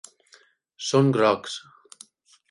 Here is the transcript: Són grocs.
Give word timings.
Són 0.85 1.11
grocs. 1.17 1.57